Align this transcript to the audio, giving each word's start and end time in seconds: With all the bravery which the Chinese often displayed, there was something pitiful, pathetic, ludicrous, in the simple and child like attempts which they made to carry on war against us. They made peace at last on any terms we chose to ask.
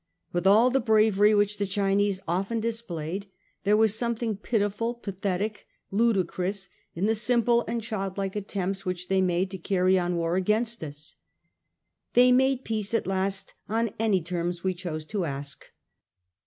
With 0.33 0.47
all 0.47 0.71
the 0.71 0.79
bravery 0.79 1.35
which 1.35 1.59
the 1.59 1.67
Chinese 1.67 2.21
often 2.27 2.59
displayed, 2.59 3.27
there 3.65 3.77
was 3.77 3.93
something 3.93 4.35
pitiful, 4.35 4.95
pathetic, 4.95 5.67
ludicrous, 5.91 6.69
in 6.95 7.05
the 7.05 7.13
simple 7.13 7.63
and 7.67 7.83
child 7.83 8.17
like 8.17 8.35
attempts 8.35 8.83
which 8.83 9.09
they 9.09 9.21
made 9.21 9.51
to 9.51 9.59
carry 9.59 9.99
on 9.99 10.15
war 10.15 10.37
against 10.37 10.83
us. 10.83 11.17
They 12.15 12.31
made 12.31 12.65
peace 12.65 12.95
at 12.95 13.05
last 13.05 13.53
on 13.69 13.91
any 13.99 14.23
terms 14.23 14.63
we 14.63 14.73
chose 14.73 15.05
to 15.05 15.23
ask. 15.25 15.69